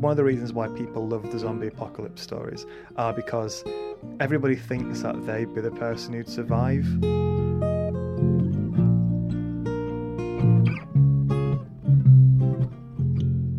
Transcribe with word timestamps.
one 0.00 0.12
of 0.12 0.16
the 0.16 0.24
reasons 0.24 0.52
why 0.52 0.68
people 0.68 1.08
love 1.08 1.28
the 1.32 1.38
zombie 1.38 1.66
apocalypse 1.66 2.22
stories 2.22 2.66
are 2.96 3.12
because 3.12 3.64
everybody 4.20 4.54
thinks 4.54 5.02
that 5.02 5.26
they'd 5.26 5.52
be 5.52 5.60
the 5.60 5.72
person 5.72 6.12
who'd 6.12 6.28
survive. 6.28 6.86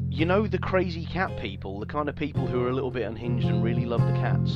You 0.09 0.25
know 0.25 0.47
the 0.47 0.57
crazy 0.57 1.05
cat 1.05 1.37
people, 1.41 1.79
the 1.79 1.85
kind 1.85 2.07
of 2.07 2.15
people 2.15 2.47
who 2.47 2.63
are 2.63 2.69
a 2.69 2.73
little 2.73 2.91
bit 2.91 3.03
unhinged 3.03 3.47
and 3.47 3.61
really 3.61 3.85
love 3.85 4.01
the 4.01 4.13
cats. 4.13 4.55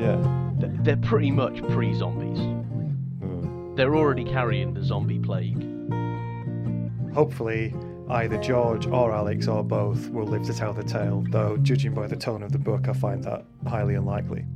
Yeah. 0.00 0.50
They're 0.82 0.96
pretty 0.96 1.30
much 1.30 1.62
pre-zombies. 1.68 2.38
Mm. 2.38 3.76
They're 3.76 3.94
already 3.94 4.24
carrying 4.24 4.74
the 4.74 4.82
zombie 4.82 5.20
plague. 5.20 5.64
Hopefully, 7.12 7.72
either 8.10 8.38
George 8.38 8.86
or 8.86 9.12
Alex 9.12 9.48
or 9.48 9.62
both 9.62 10.08
will 10.08 10.26
live 10.26 10.44
to 10.44 10.54
tell 10.54 10.72
the 10.72 10.82
tale, 10.82 11.24
though, 11.28 11.58
judging 11.58 11.92
by 11.92 12.06
the 12.06 12.16
tone 12.16 12.42
of 12.42 12.52
the 12.52 12.58
book, 12.58 12.88
I 12.88 12.94
find 12.94 13.22
that 13.24 13.44
highly 13.66 13.96
unlikely. 13.96 14.46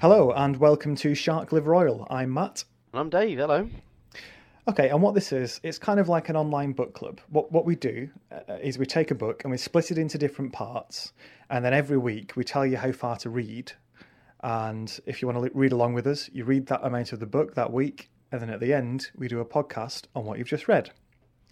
Hello, 0.00 0.32
and 0.32 0.56
welcome 0.58 0.94
to 0.96 1.14
Shark 1.14 1.50
Liver 1.50 1.74
Oil. 1.74 2.06
I'm 2.10 2.32
Matt. 2.32 2.64
And 2.92 3.00
I'm 3.00 3.10
Dave. 3.10 3.38
Hello. 3.38 3.68
Okay, 4.68 4.90
and 4.90 5.00
what 5.00 5.14
this 5.14 5.32
is, 5.32 5.60
it's 5.62 5.78
kind 5.78 5.98
of 5.98 6.10
like 6.10 6.28
an 6.28 6.36
online 6.36 6.72
book 6.72 6.92
club. 6.92 7.20
What 7.30 7.50
what 7.50 7.64
we 7.64 7.74
do 7.74 8.10
uh, 8.30 8.54
is 8.62 8.78
we 8.78 8.84
take 8.84 9.10
a 9.10 9.14
book 9.14 9.44
and 9.44 9.50
we 9.50 9.56
split 9.56 9.90
it 9.90 9.96
into 9.96 10.18
different 10.18 10.52
parts, 10.52 11.14
and 11.48 11.64
then 11.64 11.72
every 11.72 11.96
week 11.96 12.36
we 12.36 12.44
tell 12.44 12.66
you 12.66 12.76
how 12.76 12.92
far 12.92 13.16
to 13.16 13.30
read. 13.30 13.72
And 14.42 15.00
if 15.06 15.22
you 15.22 15.28
want 15.28 15.42
to 15.42 15.50
read 15.54 15.72
along 15.72 15.94
with 15.94 16.06
us, 16.06 16.28
you 16.34 16.44
read 16.44 16.66
that 16.66 16.84
amount 16.84 17.12
of 17.12 17.18
the 17.18 17.26
book 17.26 17.54
that 17.54 17.72
week, 17.72 18.10
and 18.30 18.40
then 18.40 18.50
at 18.50 18.60
the 18.60 18.72
end 18.72 19.10
we 19.16 19.28
do 19.28 19.40
a 19.40 19.44
podcast 19.44 20.04
on 20.14 20.24
what 20.24 20.38
you've 20.38 20.48
just 20.48 20.68
read. 20.68 20.90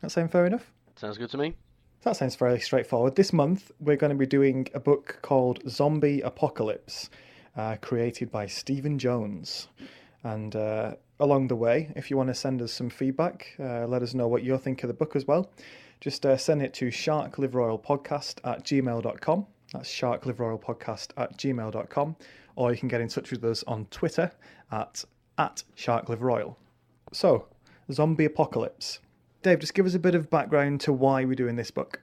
That 0.01 0.11
sound 0.11 0.33
fair 0.33 0.47
enough? 0.47 0.73
Sounds 0.97 1.19
good 1.19 1.31
to 1.31 1.39
me. 1.39 1.55
That 2.03 2.17
sounds 2.17 2.37
fairly 2.37 2.61
straightforward. 2.61 3.17
This 3.17 3.33
month 3.33 3.73
we're 3.81 3.97
going 3.97 4.13
to 4.13 4.17
be 4.17 4.27
doing 4.27 4.69
a 4.75 4.81
book 4.81 5.19
called 5.23 5.61
Zombie 5.69 6.21
Apocalypse, 6.21 7.11
uh, 7.57 7.77
created 7.81 8.31
by 8.31 8.47
Stephen 8.47 8.99
Jones. 8.99 9.69
And 10.23 10.55
uh, 10.55 10.95
along 11.21 11.49
the 11.49 11.57
way, 11.57 11.93
if 11.97 12.11
you 12.11 12.17
want 12.17 12.29
to 12.29 12.35
send 12.35 12.63
us 12.63 12.73
some 12.73 12.91
feedback, 12.91 13.55
uh, 13.59 13.87
let 13.87 14.03
us 14.03 14.15
know 14.15 14.29
what 14.29 14.43
you 14.43 14.57
think 14.59 14.83
of 14.83 14.89
the 14.89 14.95
book 14.95 15.17
as 15.17 15.27
well. 15.27 15.51
Just 16.01 16.27
uh, 16.27 16.37
send 16.37 16.63
it 16.63 16.75
to 16.75 16.89
sharkliveroyalpodcast 16.89 18.41
at 18.45 18.65
gmail.com. 18.65 19.47
That's 19.73 19.91
sharkliveroyalpodcast 19.91 21.09
at 21.17 21.37
gmail.com. 21.39 22.17
Or 22.57 22.73
you 22.73 22.79
can 22.79 22.89
get 22.89 23.01
in 23.01 23.09
touch 23.09 23.31
with 23.31 23.45
us 23.45 23.65
on 23.67 23.87
Twitter 23.87 24.31
at, 24.71 25.05
at 25.39 25.63
sharkliveroyal. 25.77 26.57
So, 27.13 27.47
Zombie 27.91 28.25
Apocalypse. 28.25 28.99
Dave, 29.43 29.61
just 29.61 29.75
give 29.75 29.87
us 29.87 29.95
a 29.95 29.99
bit 30.01 30.17
of 30.17 30.29
background 30.29 30.81
to 30.83 30.93
why 30.93 31.25
we're 31.25 31.37
doing 31.37 31.55
this 31.55 31.71
book. 31.71 32.01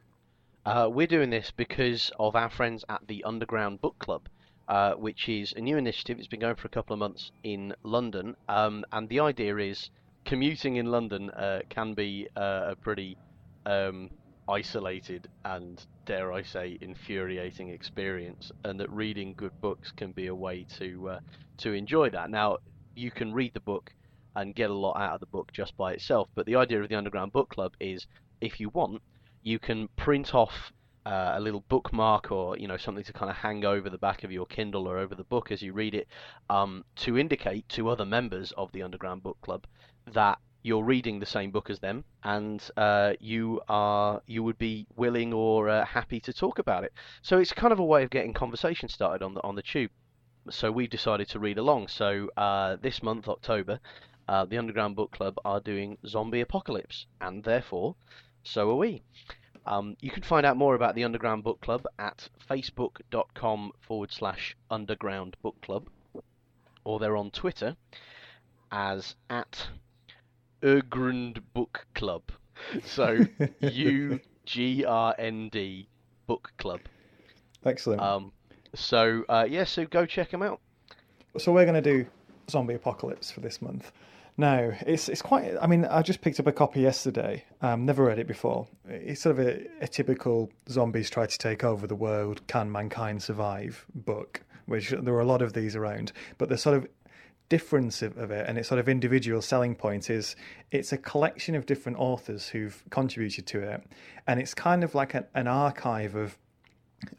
Uh, 0.65 0.89
we're 0.89 1.07
doing 1.07 1.29
this 1.29 1.51
because 1.51 2.09
of 2.19 2.37
our 2.37 2.49
friends 2.49 2.85
at 2.87 3.05
the 3.07 3.21
Underground 3.25 3.81
Book 3.81 3.99
Club, 3.99 4.29
uh, 4.69 4.93
which 4.93 5.27
is 5.27 5.51
a 5.57 5.59
new 5.59 5.75
initiative. 5.75 6.19
It's 6.19 6.27
been 6.27 6.39
going 6.39 6.55
for 6.55 6.67
a 6.67 6.71
couple 6.71 6.93
of 6.93 6.99
months 6.99 7.31
in 7.43 7.75
London, 7.83 8.37
um, 8.47 8.85
and 8.93 9.09
the 9.09 9.19
idea 9.19 9.57
is 9.57 9.89
commuting 10.23 10.77
in 10.77 10.85
London 10.85 11.29
uh, 11.31 11.59
can 11.67 11.93
be 11.93 12.29
uh, 12.37 12.69
a 12.71 12.75
pretty 12.77 13.17
um, 13.65 14.09
isolated 14.47 15.27
and, 15.43 15.85
dare 16.05 16.31
I 16.31 16.43
say, 16.43 16.77
infuriating 16.79 17.69
experience, 17.69 18.53
and 18.63 18.79
that 18.79 18.89
reading 18.89 19.33
good 19.35 19.59
books 19.59 19.91
can 19.91 20.13
be 20.13 20.27
a 20.27 20.35
way 20.35 20.65
to 20.77 21.09
uh, 21.09 21.19
to 21.57 21.73
enjoy 21.73 22.09
that. 22.11 22.29
Now, 22.29 22.59
you 22.95 23.11
can 23.11 23.33
read 23.33 23.53
the 23.53 23.59
book 23.59 23.91
and 24.35 24.55
get 24.55 24.69
a 24.69 24.73
lot 24.73 24.97
out 24.97 25.13
of 25.13 25.19
the 25.19 25.25
book 25.25 25.51
just 25.53 25.75
by 25.77 25.93
itself, 25.93 26.29
but 26.35 26.45
the 26.45 26.55
idea 26.55 26.81
of 26.81 26.89
the 26.89 26.95
Underground 26.95 27.31
Book 27.31 27.49
Club 27.49 27.73
is, 27.79 28.07
if 28.41 28.59
you 28.59 28.69
want, 28.69 29.01
you 29.43 29.59
can 29.59 29.87
print 29.95 30.33
off 30.33 30.71
uh, 31.05 31.33
a 31.35 31.39
little 31.39 31.63
bookmark 31.67 32.31
or 32.31 32.57
you 32.57 32.67
know 32.67 32.77
something 32.77 33.03
to 33.03 33.13
kind 33.13 33.29
of 33.29 33.35
hang 33.35 33.65
over 33.65 33.89
the 33.89 33.97
back 33.97 34.23
of 34.23 34.31
your 34.31 34.45
Kindle 34.45 34.87
or 34.87 34.97
over 34.97 35.15
the 35.15 35.23
book 35.25 35.51
as 35.51 35.61
you 35.61 35.73
read 35.73 35.95
it 35.95 36.07
um, 36.49 36.85
to 36.95 37.17
indicate 37.17 37.67
to 37.69 37.89
other 37.89 38.05
members 38.05 38.53
of 38.53 38.71
the 38.71 38.81
Underground 38.81 39.21
Book 39.21 39.37
Club 39.41 39.65
that 40.13 40.39
you're 40.63 40.83
reading 40.83 41.19
the 41.19 41.25
same 41.25 41.51
book 41.51 41.69
as 41.69 41.79
them 41.79 42.05
and 42.23 42.69
uh, 42.77 43.13
you 43.19 43.59
are 43.67 44.21
you 44.25 44.43
would 44.43 44.57
be 44.57 44.87
willing 44.95 45.33
or 45.33 45.67
uh, 45.67 45.85
happy 45.85 46.21
to 46.21 46.31
talk 46.31 46.57
about 46.57 46.85
it. 46.85 46.93
So 47.21 47.37
it's 47.37 47.51
kind 47.51 47.73
of 47.73 47.79
a 47.79 47.85
way 47.85 48.03
of 48.03 48.09
getting 48.09 48.33
conversation 48.33 48.87
started 48.87 49.23
on 49.23 49.33
the 49.33 49.43
on 49.43 49.55
the 49.55 49.61
tube. 49.61 49.91
So 50.49 50.71
we've 50.71 50.89
decided 50.89 51.29
to 51.29 51.39
read 51.39 51.57
along. 51.57 51.87
So 51.87 52.29
uh, 52.35 52.77
this 52.81 53.01
month, 53.01 53.29
October, 53.29 53.79
uh, 54.27 54.45
the 54.45 54.57
Underground 54.57 54.95
Book 54.95 55.11
Club 55.11 55.35
are 55.43 55.59
doing 55.59 55.97
Zombie 56.05 56.41
Apocalypse, 56.41 57.05
and 57.21 57.43
therefore, 57.43 57.95
so 58.43 58.69
are 58.69 58.75
we. 58.75 59.03
Um, 59.65 59.95
you 60.01 60.11
can 60.11 60.23
find 60.23 60.45
out 60.45 60.57
more 60.57 60.75
about 60.75 60.95
the 60.95 61.03
Underground 61.03 61.43
Book 61.43 61.61
Club 61.61 61.85
at 61.97 62.29
facebook.com 62.49 63.71
forward 63.79 64.11
slash 64.11 64.55
underground 64.69 65.37
book 65.41 65.55
club, 65.61 65.87
or 66.83 66.99
they're 66.99 67.15
on 67.15 67.31
Twitter 67.31 67.77
as 68.71 69.15
at 69.29 69.67
Urgrund 70.61 71.41
Book 71.53 71.85
Club. 71.95 72.23
So 72.85 73.19
U 73.61 74.19
G 74.45 74.83
R 74.83 75.15
N 75.17 75.49
D 75.49 75.87
Book 76.27 76.51
Club. 76.57 76.81
Excellent. 77.65 78.01
Um, 78.01 78.31
so 78.75 79.23
uh, 79.29 79.45
yeah, 79.49 79.63
so 79.63 79.85
go 79.85 80.05
check 80.05 80.31
them 80.31 80.41
out. 80.41 80.59
so 81.37 81.51
we're 81.53 81.65
going 81.65 81.81
to 81.81 82.03
do 82.03 82.05
Zombie 82.49 82.73
Apocalypse 82.73 83.31
for 83.31 83.39
this 83.39 83.61
month. 83.61 83.91
Now, 84.35 84.71
it's 84.87 85.09
it's 85.09 85.21
quite. 85.21 85.55
I 85.61 85.67
mean, 85.67 85.85
I 85.85 86.01
just 86.01 86.21
picked 86.21 86.39
up 86.39 86.47
a 86.47 86.51
copy 86.51 86.81
yesterday. 86.81 87.43
Um, 87.61 87.85
never 87.85 88.03
read 88.05 88.17
it 88.17 88.27
before. 88.27 88.67
It's 88.87 89.21
sort 89.21 89.39
of 89.39 89.47
a, 89.47 89.67
a 89.81 89.87
typical 89.87 90.51
zombies 90.69 91.09
try 91.09 91.27
to 91.27 91.37
take 91.37 91.63
over 91.63 91.85
the 91.85 91.95
world. 91.95 92.45
Can 92.47 92.71
mankind 92.71 93.21
survive? 93.21 93.85
Book, 93.93 94.41
which 94.65 94.89
there 94.89 95.13
are 95.13 95.19
a 95.19 95.25
lot 95.25 95.43
of 95.43 95.53
these 95.53 95.75
around. 95.75 96.13
But 96.39 96.49
the 96.49 96.57
sort 96.57 96.77
of 96.77 96.87
difference 97.49 98.01
of, 98.01 98.17
of 98.17 98.31
it 98.31 98.47
and 98.47 98.57
its 98.57 98.69
sort 98.69 98.79
of 98.79 98.89
individual 98.89 99.39
selling 99.39 99.75
point 99.75 100.09
is 100.09 100.35
it's 100.71 100.91
a 100.91 100.97
collection 100.97 101.53
of 101.53 101.67
different 101.67 101.99
authors 101.99 102.47
who've 102.47 102.83
contributed 102.89 103.45
to 103.45 103.59
it, 103.59 103.83
and 104.25 104.39
it's 104.39 104.55
kind 104.55 104.83
of 104.83 104.95
like 104.95 105.13
an, 105.13 105.25
an 105.35 105.47
archive 105.47 106.15
of 106.15 106.35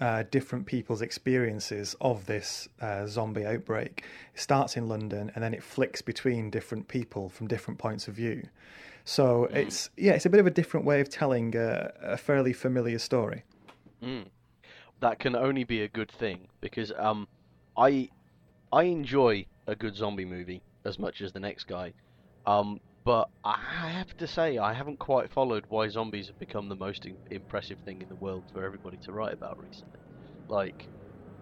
uh, 0.00 0.24
different 0.30 0.66
people's 0.66 1.02
experiences 1.02 1.94
of 2.00 2.26
this 2.26 2.68
uh, 2.80 3.06
zombie 3.06 3.46
outbreak. 3.46 4.04
It 4.34 4.40
starts 4.40 4.76
in 4.76 4.88
London 4.88 5.30
and 5.34 5.42
then 5.42 5.54
it 5.54 5.62
flicks 5.62 6.02
between 6.02 6.50
different 6.50 6.88
people 6.88 7.28
from 7.28 7.46
different 7.46 7.78
points 7.78 8.08
of 8.08 8.14
view. 8.14 8.46
So 9.04 9.44
it's 9.46 9.90
yeah, 9.96 10.12
it's 10.12 10.24
a 10.24 10.30
bit 10.30 10.40
of 10.40 10.46
a 10.46 10.50
different 10.50 10.86
way 10.86 11.00
of 11.00 11.10
telling 11.10 11.54
a, 11.56 11.92
a 12.02 12.16
fairly 12.16 12.52
familiar 12.52 12.98
story. 12.98 13.44
Mm. 14.02 14.26
That 15.00 15.18
can 15.18 15.36
only 15.36 15.64
be 15.64 15.82
a 15.82 15.88
good 15.88 16.10
thing 16.10 16.48
because 16.60 16.90
um, 16.98 17.28
I 17.76 18.08
I 18.72 18.84
enjoy 18.84 19.46
a 19.66 19.74
good 19.74 19.94
zombie 19.94 20.24
movie 20.24 20.62
as 20.84 20.98
much 20.98 21.20
as 21.20 21.32
the 21.32 21.40
next 21.40 21.64
guy, 21.64 21.92
um, 22.46 22.80
but 23.04 23.28
I 23.44 23.90
have 23.90 24.14
to 24.18 24.26
say 24.26 24.58
I 24.58 24.72
haven't 24.72 24.98
quite 24.98 25.30
followed 25.30 25.64
why 25.68 25.88
zombies 25.88 26.28
have 26.28 26.38
become 26.38 26.68
the 26.68 26.76
most 26.76 27.06
im- 27.06 27.18
impressive 27.30 27.80
thing 27.80 28.00
in 28.02 28.08
the 28.08 28.16
world 28.16 28.44
for 28.52 28.64
everybody 28.64 28.98
to 29.04 29.12
write 29.12 29.34
about 29.34 29.58
recently. 29.58 30.00
Like, 30.48 30.88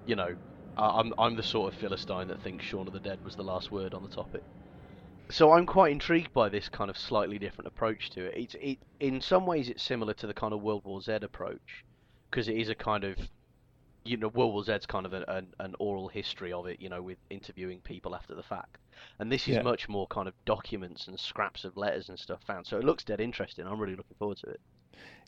you 0.07 0.17
know, 0.17 0.37
I'm 0.77 1.13
I'm 1.19 1.37
the 1.37 1.43
sort 1.43 1.73
of 1.75 1.79
philistine 1.81 2.29
that 2.29 2.41
thinks 2.43 2.65
Shaun 2.65 2.87
of 2.89 2.93
the 2.95 3.01
Dead 3.01 3.21
was 3.25 3.37
the 3.37 3.45
last 3.45 3.71
word 3.71 3.95
on 3.95 4.03
the 4.03 4.09
topic. 4.09 4.45
So 5.31 5.53
I'm 5.53 5.67
quite 5.67 5.93
intrigued 5.93 6.33
by 6.33 6.49
this 6.49 6.69
kind 6.69 6.91
of 6.91 6.97
slightly 6.99 7.39
different 7.39 7.69
approach 7.69 8.11
to 8.11 8.27
it. 8.27 8.35
It's 8.37 8.55
it 8.61 8.79
in 9.01 9.21
some 9.21 9.47
ways 9.47 9.69
it's 9.69 9.83
similar 9.83 10.15
to 10.15 10.27
the 10.29 10.35
kind 10.35 10.53
of 10.55 10.63
World 10.63 10.83
War 10.85 11.01
Z 11.03 11.13
approach 11.15 11.85
because 12.31 12.49
it 12.49 12.57
is 12.57 12.69
a 12.69 12.75
kind 12.77 13.05
of 13.05 13.19
you 14.05 14.17
know 14.17 14.29
World 14.29 14.53
War 14.53 14.65
Z's 14.65 14.87
kind 14.87 15.07
of 15.07 15.13
an, 15.13 15.25
an, 15.29 15.47
an 15.59 15.75
oral 15.79 16.09
history 16.09 16.53
of 16.53 16.67
it, 16.67 16.81
you 16.81 16.89
know, 16.89 17.03
with 17.03 17.19
interviewing 17.31 17.81
people 17.81 18.15
after 18.15 18.35
the 18.35 18.43
fact. 18.43 18.79
And 19.19 19.31
this 19.31 19.49
is 19.49 19.57
Yeah. 19.57 19.63
much 19.63 19.89
more 19.89 20.07
kind 20.09 20.29
of 20.29 20.35
documents 20.45 21.09
and 21.09 21.19
scraps 21.19 21.65
of 21.65 21.77
letters 21.77 22.09
and 22.09 22.19
stuff 22.19 22.43
found. 22.47 22.67
So 22.67 22.79
it 22.79 22.85
looks 22.85 23.05
dead 23.05 23.21
interesting. 23.21 23.67
I'm 23.67 23.79
really 23.81 23.97
looking 23.97 24.17
forward 24.19 24.39
to 24.39 24.47
it. 24.51 24.61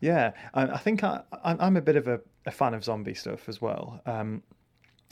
Yeah, 0.00 0.32
I, 0.52 0.62
I 0.64 0.78
think 0.78 1.02
I, 1.04 1.22
I'm 1.42 1.76
a 1.76 1.82
bit 1.82 1.96
of 1.96 2.06
a, 2.08 2.20
a 2.46 2.50
fan 2.50 2.74
of 2.74 2.84
zombie 2.84 3.14
stuff 3.14 3.48
as 3.48 3.60
well. 3.60 4.00
Um, 4.06 4.42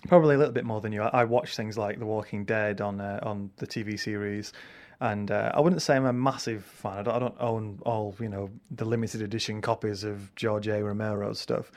probably 0.09 0.35
a 0.35 0.39
little 0.39 0.53
bit 0.53 0.65
more 0.65 0.81
than 0.81 0.93
you. 0.93 1.03
I, 1.03 1.23
I 1.23 1.25
watch 1.25 1.57
things 1.57 1.79
like 1.79 1.99
The 1.99 2.07
Walking 2.07 2.45
Dead 2.45 2.81
on 2.81 3.01
uh, 3.01 3.21
on 3.23 3.51
the 3.57 3.67
TV 3.67 3.99
series, 3.99 4.53
and 5.01 5.31
uh, 5.31 5.53
I 5.55 5.61
wouldn't 5.61 5.83
say 5.83 5.97
I'm 5.97 6.05
a 6.05 6.13
massive 6.13 6.65
fan. 6.65 6.99
I 6.99 7.03
don't, 7.03 7.15
I 7.15 7.19
don't 7.19 7.37
own 7.41 7.79
all 7.87 8.15
you 8.21 8.29
know 8.29 8.51
the 8.71 8.85
limited 8.85 9.23
edition 9.23 9.61
copies 9.63 10.05
of 10.05 10.35
George 10.35 10.69
A. 10.69 10.83
Romero's 10.83 11.41
stuff. 11.41 11.73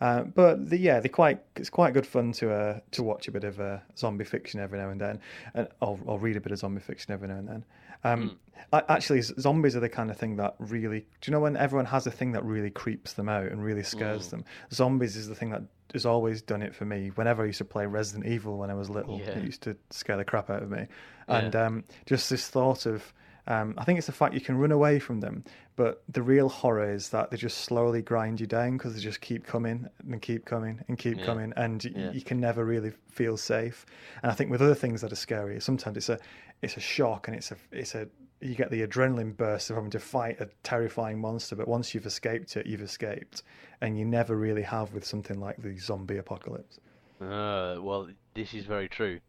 Uh, 0.00 0.22
but 0.22 0.68
the, 0.70 0.78
yeah, 0.78 1.00
they 1.00 1.08
quite 1.08 1.42
it's 1.56 1.70
quite 1.70 1.94
good 1.94 2.06
fun 2.06 2.32
to 2.32 2.52
uh, 2.52 2.80
to 2.92 3.02
watch 3.02 3.28
a 3.28 3.32
bit 3.32 3.44
of 3.44 3.60
uh, 3.60 3.78
zombie 3.96 4.24
fiction 4.24 4.60
every 4.60 4.78
now 4.78 4.90
and 4.90 5.00
then, 5.00 5.20
and 5.54 5.68
or, 5.80 5.98
or 6.04 6.18
read 6.18 6.36
a 6.36 6.40
bit 6.40 6.52
of 6.52 6.58
zombie 6.58 6.80
fiction 6.80 7.12
every 7.12 7.28
now 7.28 7.36
and 7.36 7.48
then. 7.48 7.64
Um, 8.04 8.38
I, 8.72 8.82
actually, 8.88 9.22
zombies 9.22 9.74
are 9.74 9.80
the 9.80 9.88
kind 9.88 10.10
of 10.10 10.16
thing 10.16 10.36
that 10.36 10.54
really. 10.58 11.00
Do 11.00 11.30
you 11.30 11.32
know 11.32 11.40
when 11.40 11.56
everyone 11.56 11.86
has 11.86 12.06
a 12.06 12.10
thing 12.10 12.32
that 12.32 12.44
really 12.44 12.70
creeps 12.70 13.14
them 13.14 13.28
out 13.28 13.46
and 13.46 13.62
really 13.62 13.82
scares 13.82 14.28
them? 14.28 14.44
Zombies 14.72 15.16
is 15.16 15.28
the 15.28 15.34
thing 15.34 15.50
that 15.50 15.62
has 15.92 16.04
always 16.04 16.42
done 16.42 16.62
it 16.62 16.74
for 16.74 16.84
me. 16.84 17.08
Whenever 17.14 17.42
I 17.42 17.46
used 17.46 17.58
to 17.58 17.64
play 17.64 17.86
Resident 17.86 18.26
Evil 18.26 18.58
when 18.58 18.70
I 18.70 18.74
was 18.74 18.90
little, 18.90 19.18
Yeah. 19.18 19.30
it 19.30 19.44
used 19.44 19.62
to 19.62 19.76
scare 19.90 20.16
the 20.16 20.24
crap 20.24 20.50
out 20.50 20.62
of 20.62 20.70
me. 20.70 20.86
And 21.28 21.56
um, 21.56 21.84
just 22.06 22.28
this 22.28 22.48
thought 22.48 22.86
of 22.86 23.12
Um, 23.48 23.74
I 23.78 23.84
think 23.84 23.98
it's 23.98 24.06
the 24.08 24.12
fact 24.12 24.34
you 24.34 24.40
can 24.40 24.56
run 24.58 24.72
away 24.72 24.98
from 24.98 25.20
them, 25.20 25.44
but 25.76 26.02
the 26.08 26.22
real 26.22 26.48
horror 26.48 26.90
is 26.92 27.10
that 27.10 27.30
they 27.30 27.36
just 27.36 27.58
slowly 27.58 28.02
grind 28.02 28.40
you 28.40 28.46
down 28.46 28.76
because 28.76 28.94
they 28.94 29.00
just 29.00 29.20
keep 29.20 29.46
coming 29.46 29.86
and 30.10 30.20
keep 30.20 30.44
coming 30.44 30.80
and 30.88 30.98
keep 30.98 31.18
Yeah. 31.18 31.24
coming, 31.26 31.52
and 31.56 31.82
y- 31.84 31.92
Yeah. 31.94 32.10
you 32.12 32.22
can 32.22 32.40
never 32.40 32.64
really 32.64 32.92
feel 33.08 33.36
safe. 33.36 33.86
And 34.22 34.32
I 34.32 34.34
think 34.34 34.50
with 34.50 34.60
other 34.62 34.74
things 34.74 35.00
that 35.02 35.12
are 35.12 35.16
scary, 35.16 35.60
sometimes 35.60 35.96
it's 35.96 36.08
a 36.08 36.18
it's 36.62 36.76
a 36.76 36.80
shock 36.80 37.28
and 37.28 37.36
it's 37.36 37.52
a 37.52 37.56
it's 37.70 37.94
a 37.94 38.08
you 38.40 38.54
get 38.54 38.70
the 38.70 38.86
adrenaline 38.86 39.34
burst 39.36 39.70
of 39.70 39.76
having 39.76 39.90
to 39.90 39.98
fight 40.00 40.40
a 40.40 40.48
terrifying 40.62 41.18
monster, 41.20 41.54
but 41.56 41.66
once 41.68 41.94
you've 41.94 42.04
escaped 42.06 42.56
it, 42.56 42.66
you've 42.66 42.82
escaped, 42.82 43.42
and 43.80 43.96
you 43.98 44.04
never 44.04 44.36
really 44.36 44.62
have 44.62 44.92
with 44.92 45.04
something 45.06 45.38
like 45.40 45.56
the 45.62 45.76
zombie 45.78 46.18
apocalypse. 46.18 46.78
Uh, 47.20 47.76
well, 47.80 48.08
this 48.34 48.52
is 48.52 48.66
very 48.66 48.88
true. 48.88 49.20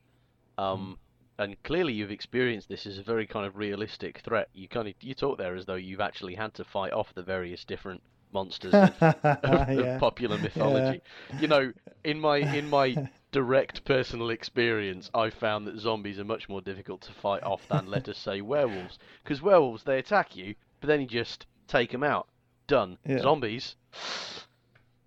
Um, 0.57 0.97
and 1.39 1.61
clearly 1.63 1.93
you've 1.93 2.11
experienced 2.11 2.69
this 2.69 2.85
as 2.85 2.97
a 2.97 3.03
very 3.03 3.27
kind 3.27 3.45
of 3.45 3.55
realistic 3.57 4.21
threat. 4.23 4.49
You 4.53 4.67
kind 4.67 4.87
of 4.87 4.95
you 5.01 5.13
talk 5.13 5.37
there 5.37 5.55
as 5.55 5.65
though 5.65 5.75
you've 5.75 6.01
actually 6.01 6.35
had 6.35 6.53
to 6.55 6.63
fight 6.63 6.93
off 6.93 7.13
the 7.13 7.23
various 7.23 7.63
different 7.63 8.01
monsters 8.33 8.73
of, 8.73 9.01
of, 9.01 9.69
Yeah. 9.69 9.97
popular 9.99 10.37
mythology. 10.37 11.01
You 11.39 11.47
know, 11.47 11.73
in 12.03 12.19
my 12.19 12.37
in 12.37 12.69
my 12.69 13.09
direct 13.31 13.83
personal 13.85 14.29
experience, 14.29 15.09
I've 15.13 15.33
found 15.33 15.67
that 15.67 15.79
zombies 15.79 16.19
are 16.19 16.23
much 16.25 16.49
more 16.49 16.61
difficult 16.61 17.01
to 17.01 17.11
fight 17.11 17.43
off 17.43 17.67
than, 17.69 17.87
let 17.87 18.07
us 18.09 18.17
say, 18.17 18.41
werewolves. 18.53 18.97
Because 19.23 19.41
werewolves 19.41 19.83
they 19.83 19.99
attack 19.99 20.35
you, 20.35 20.55
but 20.81 20.87
then 20.87 21.01
you 21.01 21.07
just 21.07 21.45
take 21.67 21.91
them 21.91 22.03
out. 22.03 22.27
Done. 22.67 22.97
Yeah. 23.05 23.19
Zombies, 23.19 23.75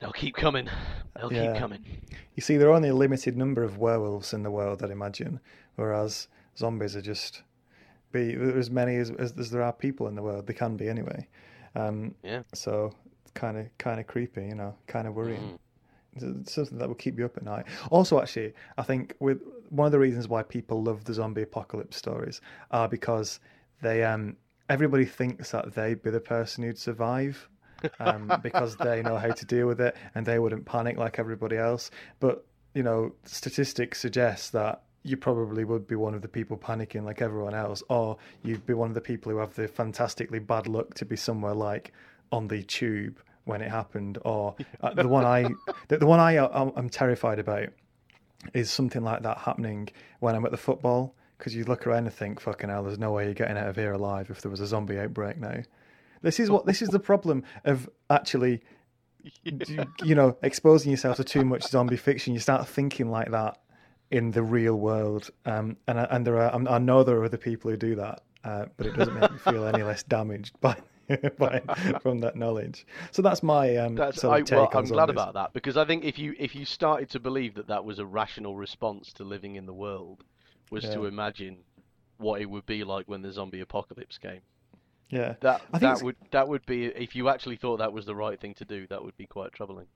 they'll 0.00 0.12
keep 0.12 0.34
coming. 0.34 0.68
They'll 1.16 1.32
Yeah. 1.32 1.52
keep 1.52 1.60
coming. 1.60 1.84
You 2.34 2.42
see, 2.42 2.56
there 2.56 2.68
are 2.68 2.74
only 2.74 2.88
a 2.88 2.94
limited 2.94 3.36
number 3.36 3.62
of 3.62 3.78
werewolves 3.78 4.32
in 4.32 4.42
the 4.42 4.50
world, 4.50 4.82
I'd 4.82 4.90
imagine, 4.90 5.40
whereas 5.76 6.28
zombies 6.56 6.96
are 6.96 7.02
just 7.02 7.42
be 8.12 8.34
as 8.34 8.70
many 8.70 8.96
as, 8.96 9.10
as, 9.12 9.32
as 9.38 9.50
there 9.50 9.62
are 9.62 9.72
people 9.72 10.08
in 10.08 10.14
the 10.16 10.22
world. 10.22 10.46
They 10.46 10.54
can 10.54 10.76
be 10.76 10.88
anyway. 10.88 11.28
Um, 11.76 12.14
Yeah. 12.22 12.42
So 12.54 12.92
it's 13.22 13.30
kind 13.32 13.56
of 13.56 13.66
kind 13.78 14.00
of 14.00 14.06
creepy, 14.06 14.46
you 14.46 14.54
know, 14.54 14.74
kind 14.86 15.06
of 15.06 15.14
worrying. 15.14 15.58
Mm. 16.16 16.34
It's 16.42 16.52
something 16.54 16.78
that 16.78 16.88
will 16.88 16.96
keep 16.96 17.16
you 17.18 17.24
up 17.24 17.36
at 17.36 17.44
night. 17.44 17.66
Also, 17.90 18.20
actually, 18.20 18.52
I 18.76 18.82
think 18.82 19.14
with 19.20 19.40
one 19.68 19.86
of 19.86 19.92
the 19.92 19.98
reasons 20.00 20.26
why 20.26 20.42
people 20.42 20.82
love 20.82 21.04
the 21.04 21.14
zombie 21.14 21.42
apocalypse 21.42 21.96
stories 21.96 22.40
are 22.72 22.88
because 22.88 23.38
they 23.80 24.02
um 24.02 24.36
everybody 24.68 25.04
thinks 25.04 25.52
that 25.52 25.72
they'd 25.74 26.02
be 26.02 26.10
the 26.10 26.20
person 26.20 26.64
who'd 26.64 26.78
survive 26.78 27.48
um, 28.00 28.32
because 28.42 28.76
they 28.76 29.02
know 29.02 29.16
how 29.16 29.30
to 29.30 29.46
deal 29.46 29.66
with 29.66 29.80
it 29.80 29.96
and 30.14 30.24
they 30.26 30.38
wouldn't 30.38 30.64
panic 30.64 30.96
like 30.96 31.18
everybody 31.18 31.56
else. 31.56 31.90
But 32.18 32.44
you 32.74 32.82
know, 32.82 33.12
statistics 33.24 34.00
suggest 34.00 34.52
that 34.52 34.82
you 35.02 35.16
probably 35.16 35.64
would 35.64 35.86
be 35.86 35.94
one 35.94 36.14
of 36.14 36.22
the 36.22 36.28
people 36.28 36.56
panicking 36.56 37.04
like 37.04 37.22
everyone 37.22 37.54
else, 37.54 37.82
or 37.88 38.18
you'd 38.42 38.66
be 38.66 38.74
one 38.74 38.88
of 38.88 38.94
the 38.94 39.00
people 39.00 39.32
who 39.32 39.38
have 39.38 39.54
the 39.54 39.66
fantastically 39.66 40.38
bad 40.38 40.66
luck 40.66 40.94
to 40.94 41.04
be 41.04 41.16
somewhere 41.16 41.54
like 41.54 41.92
on 42.32 42.48
the 42.48 42.62
tube 42.62 43.18
when 43.44 43.62
it 43.62 43.70
happened, 43.70 44.18
or 44.24 44.54
uh, 44.82 44.92
the 44.94 45.08
one 45.08 45.24
I 45.24 45.48
the, 45.88 45.98
the 45.98 46.06
one 46.06 46.20
I 46.20 46.36
uh, 46.36 46.70
I'm 46.76 46.90
terrified 46.90 47.38
about 47.38 47.68
is 48.54 48.70
something 48.70 49.02
like 49.02 49.22
that 49.22 49.38
happening 49.38 49.88
when 50.20 50.34
I'm 50.34 50.44
at 50.44 50.50
the 50.50 50.56
football 50.56 51.14
because 51.38 51.54
you 51.54 51.64
look 51.64 51.86
around 51.86 52.04
and 52.04 52.14
think, 52.14 52.40
"Fucking 52.40 52.68
hell, 52.68 52.84
there's 52.84 52.98
no 52.98 53.12
way 53.12 53.24
you're 53.24 53.34
getting 53.34 53.56
out 53.56 53.68
of 53.68 53.76
here 53.76 53.92
alive 53.92 54.30
if 54.30 54.42
there 54.42 54.50
was 54.50 54.60
a 54.60 54.66
zombie 54.66 54.98
outbreak 54.98 55.38
now." 55.38 55.62
This 56.22 56.40
is 56.40 56.50
what 56.50 56.66
this 56.66 56.82
is 56.82 56.90
the 56.90 57.00
problem 57.00 57.44
of 57.64 57.88
actually, 58.10 58.62
you, 59.42 59.86
you 60.02 60.14
know, 60.14 60.36
exposing 60.42 60.90
yourself 60.90 61.16
to 61.16 61.24
too 61.24 61.44
much 61.44 61.64
zombie 61.64 61.96
fiction. 61.96 62.34
You 62.34 62.40
start 62.40 62.66
thinking 62.68 63.10
like 63.10 63.30
that 63.30 63.58
in 64.10 64.30
the 64.30 64.42
real 64.42 64.74
world, 64.74 65.30
um, 65.46 65.76
and 65.86 65.98
and 65.98 66.26
there 66.26 66.40
are 66.40 66.54
I 66.54 66.78
know 66.78 67.04
there 67.04 67.16
are 67.16 67.24
other 67.24 67.38
people 67.38 67.70
who 67.70 67.76
do 67.76 67.94
that, 67.96 68.22
uh, 68.44 68.66
but 68.76 68.86
it 68.86 68.96
doesn't 68.96 69.18
make 69.18 69.30
me 69.30 69.38
feel 69.38 69.66
any 69.66 69.82
less 69.82 70.02
damaged 70.02 70.60
by. 70.60 70.76
by 71.38 71.60
from 72.02 72.20
that 72.20 72.36
knowledge, 72.36 72.86
so 73.10 73.20
that's 73.20 73.42
my 73.42 73.74
um, 73.78 73.96
That's 73.96 74.20
sort 74.20 74.48
I, 74.48 74.54
well, 74.54 74.70
I'm 74.72 74.84
glad 74.84 75.08
zombies. 75.08 75.10
about 75.10 75.34
that 75.34 75.52
because 75.52 75.76
I 75.76 75.84
think 75.84 76.04
if 76.04 76.20
you 76.20 76.36
if 76.38 76.54
you 76.54 76.64
started 76.64 77.10
to 77.10 77.18
believe 77.18 77.54
that 77.54 77.66
that 77.66 77.84
was 77.84 77.98
a 77.98 78.06
rational 78.06 78.54
response 78.54 79.12
to 79.14 79.24
living 79.24 79.56
in 79.56 79.66
the 79.66 79.72
world, 79.72 80.22
was 80.70 80.84
to 80.84 81.06
imagine 81.06 81.64
what 82.18 82.40
it 82.40 82.48
would 82.48 82.64
be 82.64 82.84
like 82.84 83.08
when 83.08 83.22
the 83.22 83.32
zombie 83.32 83.60
apocalypse 83.60 84.18
came. 84.18 84.42
Yeah, 85.10 85.34
That 85.40 85.60
that 85.72 85.82
it's- 85.82 86.02
would 86.02 86.16
that 86.30 86.48
would 86.48 86.64
be 86.66 86.86
if 86.86 87.14
you 87.16 87.28
actually 87.28 87.56
thought 87.56 87.78
that 87.78 87.92
was 87.92 88.06
the 88.06 88.14
right 88.14 88.40
thing 88.40 88.54
to 88.54 88.64
do, 88.64 88.86
that 88.88 89.04
would 89.04 89.16
be 89.16 89.26
quite 89.26 89.52
troubling. 89.52 89.86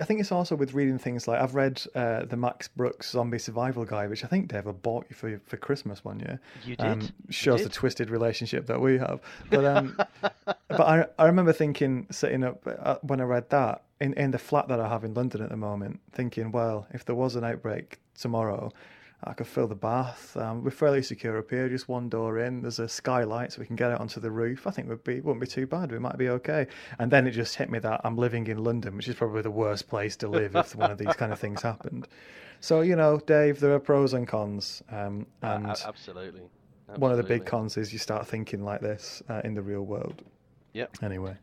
I 0.00 0.04
think 0.04 0.20
it's 0.20 0.32
also 0.32 0.56
with 0.56 0.74
reading 0.74 0.98
things 0.98 1.28
like 1.28 1.40
I've 1.40 1.54
read 1.54 1.80
uh, 1.94 2.24
the 2.24 2.36
Max 2.36 2.66
Brooks 2.68 3.12
Zombie 3.12 3.38
Survival 3.38 3.84
Guide, 3.84 4.10
which 4.10 4.24
I 4.24 4.26
think 4.26 4.48
Dave 4.48 4.66
I 4.66 4.72
bought 4.72 5.06
you 5.08 5.14
for 5.14 5.40
for 5.46 5.56
Christmas 5.56 6.04
one 6.04 6.18
year. 6.18 6.40
You 6.64 6.76
did. 6.76 6.86
Um, 6.86 7.00
You 7.00 7.08
shows 7.32 7.62
the 7.62 7.68
twisted 7.70 8.10
relationship 8.10 8.66
that 8.66 8.80
we 8.80 8.98
have. 8.98 9.20
But 9.48 9.64
um, 9.64 9.96
but 10.68 10.80
I 10.80 11.06
I 11.18 11.26
remember 11.26 11.52
thinking 11.52 12.06
sitting 12.10 12.42
up 12.42 12.66
uh, 12.66 12.96
when 13.02 13.20
I 13.20 13.24
read 13.24 13.48
that 13.50 13.84
in 14.00 14.12
in 14.14 14.32
the 14.32 14.38
flat 14.38 14.66
that 14.68 14.80
I 14.80 14.88
have 14.88 15.04
in 15.04 15.14
London 15.14 15.40
at 15.40 15.50
the 15.50 15.56
moment, 15.56 16.00
thinking, 16.12 16.50
well, 16.50 16.86
if 16.90 17.04
there 17.04 17.14
was 17.16 17.36
an 17.36 17.44
outbreak 17.44 18.00
tomorrow. 18.18 18.72
I 19.24 19.34
could 19.34 19.46
fill 19.46 19.68
the 19.68 19.76
bath. 19.76 20.36
Um, 20.36 20.64
we're 20.64 20.70
fairly 20.72 21.02
secure 21.02 21.38
up 21.38 21.50
here, 21.50 21.68
just 21.68 21.88
one 21.88 22.08
door 22.08 22.40
in. 22.40 22.62
There's 22.62 22.80
a 22.80 22.88
skylight, 22.88 23.52
so 23.52 23.60
we 23.60 23.66
can 23.66 23.76
get 23.76 23.92
out 23.92 24.00
onto 24.00 24.18
the 24.20 24.30
roof. 24.30 24.66
I 24.66 24.70
think 24.72 24.86
it 24.88 24.90
would 24.90 25.04
be 25.04 25.20
wouldn't 25.20 25.40
be 25.40 25.46
too 25.46 25.66
bad. 25.66 25.92
We 25.92 25.98
might 26.00 26.18
be 26.18 26.28
okay. 26.30 26.66
And 26.98 27.10
then 27.10 27.26
it 27.28 27.30
just 27.30 27.54
hit 27.54 27.70
me 27.70 27.78
that 27.80 28.00
I'm 28.02 28.16
living 28.16 28.46
in 28.48 28.64
London, 28.64 28.96
which 28.96 29.06
is 29.06 29.14
probably 29.14 29.42
the 29.42 29.50
worst 29.50 29.88
place 29.88 30.16
to 30.16 30.28
live 30.28 30.56
if 30.56 30.74
one 30.74 30.90
of 30.90 30.98
these 30.98 31.14
kind 31.14 31.32
of 31.32 31.38
things 31.38 31.62
happened. 31.72 32.08
So 32.60 32.80
you 32.80 32.96
know, 32.96 33.18
Dave, 33.18 33.60
there 33.60 33.72
are 33.74 33.78
pros 33.80 34.12
and 34.12 34.26
cons, 34.26 34.82
um, 34.90 35.26
and 35.42 35.66
a- 35.66 35.86
absolutely. 35.86 36.42
one 36.96 37.12
of 37.12 37.16
the 37.16 37.22
big 37.22 37.46
cons 37.46 37.76
is 37.76 37.92
you 37.92 37.98
start 38.00 38.26
thinking 38.26 38.64
like 38.64 38.80
this 38.80 39.22
uh, 39.28 39.40
in 39.44 39.54
the 39.54 39.62
real 39.62 39.82
world. 39.82 40.22
Yep. 40.72 40.96
Anyway, 41.02 41.36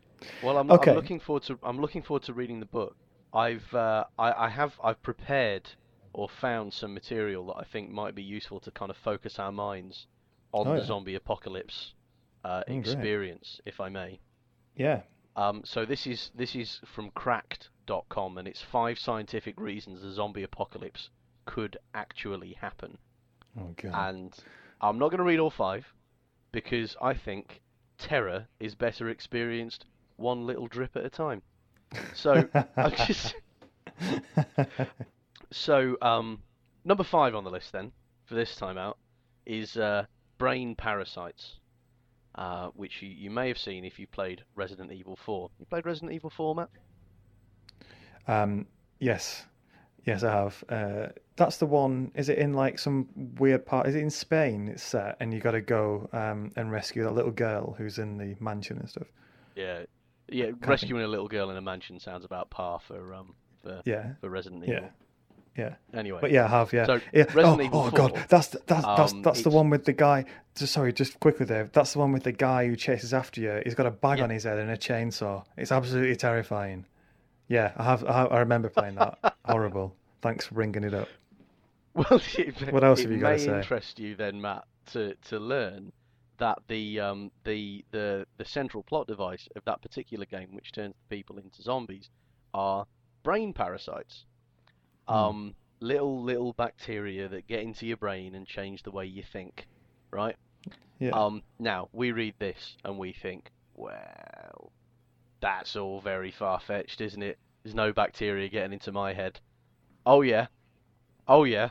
Well, 0.44 0.58
I'm, 0.58 0.70
Okay. 0.70 0.92
I'm 0.92 0.98
looking 0.98 1.20
forward 1.20 1.44
to 1.44 1.58
I'm 1.64 1.80
looking 1.80 2.02
forward 2.02 2.24
to 2.24 2.34
reading 2.34 2.60
the 2.60 2.66
book. 2.66 2.96
I've 3.34 3.74
uh, 3.74 4.04
I, 4.18 4.46
I 4.46 4.50
have 4.50 4.78
I've 4.84 5.02
prepared 5.02 5.70
or 6.13 6.27
found 6.29 6.73
some 6.73 6.94
material 6.94 7.45
that 7.47 7.57
I 7.57 7.63
think 7.63 7.89
might 7.91 8.15
be 8.15 8.23
useful 8.23 8.59
to 8.61 8.71
kind 8.71 8.89
of 8.91 8.97
focus 8.97 9.39
our 9.39 9.51
minds 9.51 10.07
on 10.51 10.67
Oh, 10.67 10.73
the 10.73 10.79
yeah. 10.79 10.85
zombie 10.85 11.15
apocalypse 11.15 11.94
uh, 12.44 12.63
great. 12.65 12.79
experience, 12.79 13.61
if 13.65 13.79
I 13.79 13.89
may. 13.89 14.19
yeah, 14.75 15.01
Um, 15.35 15.61
so 15.65 15.85
this 15.85 16.07
is 16.07 16.31
this 16.35 16.56
is 16.56 16.79
from 16.85 17.11
Cracked.com, 17.11 18.38
and 18.38 18.47
it's 18.47 18.61
five 18.61 18.97
scientific 18.97 19.59
reasons 19.59 20.01
the 20.01 20.11
zombie 20.11 20.44
apocalypse 20.44 21.09
could 21.45 21.77
actually 21.94 22.53
happen. 22.53 22.97
oh 23.59 23.73
god, 23.81 23.94
And 24.09 24.33
I'm 24.81 24.97
not 25.00 25.09
going 25.09 25.19
to 25.19 25.23
read 25.23 25.39
all 25.39 25.51
five 25.51 25.85
because 26.51 26.95
I 27.01 27.13
think 27.13 27.61
terror 27.97 28.47
is 28.59 28.73
better 28.75 29.09
experienced 29.09 29.85
one 30.15 30.45
little 30.47 30.67
drip 30.67 30.95
at 30.95 31.06
a 31.06 31.09
time. 31.09 31.42
So 32.13 32.47
I 32.78 32.89
just 32.89 33.35
so 35.51 35.97
um, 36.01 36.41
number 36.85 37.03
five 37.03 37.35
on 37.35 37.44
the 37.44 37.49
list 37.51 37.71
then 37.71 37.91
for 38.25 38.35
this 38.35 38.56
time 38.56 38.77
out 38.77 38.97
is 39.45 39.77
uh, 39.77 40.06
brain 40.37 40.75
parasites, 40.75 41.56
uh, 42.35 42.68
which 42.75 43.01
you, 43.01 43.09
you 43.09 43.29
may 43.31 43.47
have 43.47 43.57
seen 43.57 43.83
if 43.83 43.97
you 43.99 44.06
played 44.07 44.44
Resident 44.56 44.91
Evil 44.91 45.15
4. 45.15 45.49
You 45.59 45.65
played 45.65 45.85
Resident 45.85 46.11
Evil 46.13 46.29
4, 46.29 46.56
Matt? 46.56 46.69
um, 48.27 48.68
yes, 48.99 49.45
yes, 50.06 50.23
I 50.23 50.31
have. 50.31 50.63
Uh, 50.69 51.07
that's 51.35 51.57
the 51.57 51.65
one. 51.65 52.11
Is 52.15 52.29
it 52.29 52.37
in 52.37 52.53
like 52.53 52.77
some 52.77 53.07
weird 53.37 53.65
part? 53.65 53.87
Is 53.87 53.95
it 53.95 53.99
in 54.01 54.09
Spain? 54.09 54.68
It's 54.68 54.83
set, 54.83 55.18
and 55.19 55.33
you 55.33 55.39
got 55.39 55.51
to 55.51 55.61
go 55.61 56.09
um, 56.13 56.51
and 56.56 56.71
rescue 56.71 57.03
that 57.03 57.13
little 57.13 57.31
girl 57.31 57.75
who's 57.77 57.97
in 57.97 58.18
the 58.18 58.35
mansion 58.39 58.77
and 58.77 58.89
stuff. 58.89 59.07
Yeah, 59.56 59.83
yeah. 60.27 60.51
Rescuing 60.61 61.03
a 61.03 61.07
little 61.07 61.27
girl 61.27 61.49
in 61.49 61.57
a 61.57 61.61
mansion 61.61 61.99
sounds 61.99 62.23
about 62.25 62.49
par 62.49 62.79
for 62.85 63.13
um 63.13 63.33
for, 63.63 63.81
Yeah, 63.85 64.13
for 64.21 64.29
Resident 64.29 64.63
Evil. 64.63 64.75
yeah, 64.75 64.89
yeah. 65.59 65.75
Anyway, 65.94 66.19
But 66.21 66.31
yeah, 66.31 66.45
I 66.45 66.47
have. 66.47 66.73
Yeah, 66.73 66.85
So, 66.85 67.01
yeah. 67.13 67.23
Resident 67.23 67.45
oh, 67.45 67.61
Evil 67.61 67.80
oh 67.81 67.92
god, 67.92 68.25
that's 68.30 68.47
the- 68.47 68.61
that's 68.66 68.85
that's 68.85 69.13
um, 69.13 69.21
that's 69.21 69.42
the 69.44 69.49
one 69.49 69.69
with 69.69 69.85
the 69.85 69.94
guy. 69.94 70.25
Just, 70.56 70.73
sorry, 70.73 70.92
just 70.94 71.19
quickly, 71.19 71.45
there. 71.45 71.69
That's 71.71 71.94
the 71.94 71.99
one 71.99 72.11
with 72.11 72.23
the 72.23 72.31
guy 72.31 72.68
who 72.68 72.75
chases 72.75 73.13
after 73.13 73.39
you. 73.42 73.61
He's 73.63 73.75
got 73.75 73.85
a 73.85 73.92
bag 73.92 74.18
Yeah. 74.18 74.25
on 74.25 74.30
his 74.30 74.44
head 74.44 74.57
and 74.57 74.69
a 74.71 74.78
chainsaw. 74.78 75.44
It's 75.57 75.71
absolutely 75.71 76.16
terrifying. 76.16 76.85
Yeah, 77.47 77.71
I 77.78 77.83
have. 77.83 78.04
I, 78.06 78.13
have, 78.13 78.31
I 78.31 78.39
remember 78.39 78.69
playing 78.69 78.95
that. 78.95 79.35
Horrible. 79.45 79.95
Thanks 80.21 80.45
for 80.47 80.56
bringing 80.56 80.83
it 80.83 80.94
up. 80.94 81.07
Well, 81.94 82.21
it, 82.37 82.71
What 82.71 82.83
else 82.83 83.01
have 83.01 83.11
you 83.11 83.18
got 83.19 83.37
to 83.39 83.47
may 83.51 83.57
interest 83.57 83.99
you 83.99 84.16
then, 84.16 84.42
Matt, 84.42 84.66
to, 84.94 85.16
to 85.30 85.39
learn 85.39 85.92
that 86.37 86.57
the 86.69 86.99
um 87.01 87.31
the, 87.44 87.83
the 87.92 88.25
the 88.37 88.45
central 88.45 88.81
plot 88.83 89.07
device 89.07 89.47
of 89.56 89.63
that 89.66 89.81
particular 89.81 90.25
game, 90.25 90.49
which 90.51 90.71
turns 90.71 90.95
people 91.09 91.37
into 91.37 91.61
zombies, 91.61 92.09
are 92.54 92.85
brain 93.23 93.51
parasites. 93.54 94.25
Hmm. 95.09 95.16
Um, 95.16 95.56
little 95.80 96.21
little 96.21 96.54
bacteria 96.54 97.28
that 97.30 97.47
get 97.47 97.61
into 97.61 97.87
your 97.87 97.97
brain 97.97 98.35
and 98.35 98.45
change 98.45 98.83
the 98.83 98.92
way 98.92 99.06
you 99.06 99.23
think, 99.23 99.68
right? 100.11 100.35
Yeah. 100.99 101.11
Um, 101.11 101.42
now 101.57 101.89
we 101.94 102.11
read 102.11 102.35
this 102.37 102.78
and 102.85 102.99
we 102.99 103.13
think, 103.13 103.49
well, 103.75 104.71
that's 105.42 105.75
all 105.75 105.99
very 105.99 106.31
far 106.31 106.59
fetched, 106.59 107.01
isn't 107.01 107.23
it? 107.23 107.39
There's 107.63 107.73
no 107.73 107.92
bacteria 107.92 108.49
getting 108.49 108.73
into 108.73 108.92
my 108.92 109.13
head. 109.13 109.39
Oh 110.06 110.21
yeah, 110.21 110.47
oh 111.28 111.44
yeah. 111.44 111.69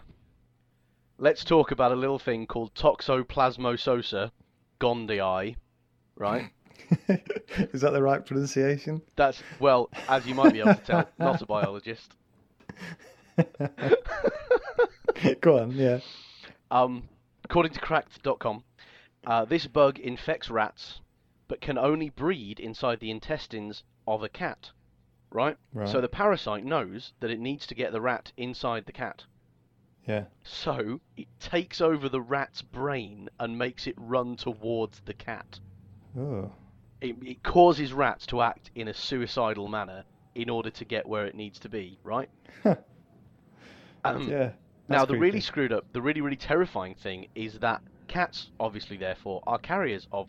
Let's 1.18 1.45
talk 1.45 1.71
about 1.71 1.92
a 1.92 1.97
little 1.97 2.18
thing 2.18 2.47
called 2.47 2.75
toxoplasmososa, 2.75 4.30
gondii, 4.80 5.57
right? 6.16 6.50
Is 7.73 7.83
that 7.83 7.92
the 7.92 8.02
right 8.02 8.25
pronunciation? 8.25 9.02
That's 9.14 9.42
well, 9.61 9.90
as 10.09 10.26
you 10.26 10.35
might 10.35 10.52
be 10.52 10.61
able 10.61 10.75
to 10.75 10.80
tell, 10.80 11.09
not 11.18 11.42
a 11.42 11.47
biologist. 11.47 12.14
Go 15.40 15.59
on, 15.59 15.73
yeah. 15.73 16.00
Um, 16.71 17.09
according 17.45 17.73
to 17.73 17.80
Cracked.com, 17.80 18.64
uh, 19.26 19.45
this 19.45 19.66
bug 19.66 19.99
infects 19.99 20.50
rats, 20.50 21.00
but 21.49 21.61
can 21.61 21.78
only 21.78 22.11
breed 22.11 22.61
inside 22.61 23.00
the 23.00 23.11
intestines 23.11 23.83
of 24.07 24.23
a 24.23 24.28
cat. 24.28 24.71
Right? 25.30 25.57
Right. 25.75 25.88
So 25.88 26.00
the 26.00 26.09
parasite 26.09 26.64
knows 26.64 27.12
that 27.21 27.30
it 27.30 27.38
needs 27.38 27.66
to 27.66 27.75
get 27.75 27.92
the 27.92 28.00
rat 28.00 28.33
inside 28.37 28.87
the 28.87 28.92
cat. 28.92 29.25
Yeah. 30.07 30.25
So 30.42 31.00
it 31.18 31.28
takes 31.38 31.83
over 31.83 32.09
the 32.09 32.21
rat's 32.21 32.62
brain 32.62 33.28
and 33.38 33.59
makes 33.59 33.87
it 33.87 33.95
run 33.99 34.37
towards 34.37 35.00
the 35.00 35.12
cat. 35.12 35.61
Oh. 36.18 36.50
It, 37.02 37.16
it 37.23 37.42
causes 37.42 37.92
rats 37.92 38.25
to 38.26 38.40
act 38.40 38.71
in 38.75 38.88
a 38.88 38.95
suicidal 38.95 39.68
manner 39.68 40.04
in 40.35 40.49
order 40.49 40.71
to 40.71 40.85
get 40.85 41.07
where 41.07 41.26
it 41.26 41.35
needs 41.35 41.59
to 41.61 41.68
be, 41.68 41.99
right? 42.02 42.30
Um, 44.17 44.29
yeah. 44.29 44.50
now, 44.88 45.05
the 45.05 45.17
really 45.17 45.41
screwed 45.41 45.73
up, 45.73 45.85
the 45.93 46.03
really, 46.03 46.21
really 46.21 46.37
terrifying 46.37 46.95
thing 46.95 47.27
is 47.35 47.59
that 47.61 47.83
cats, 48.09 48.50
obviously, 48.59 48.97
therefore, 48.97 49.43
are 49.47 49.59
carriers 49.59 50.07
of 50.12 50.29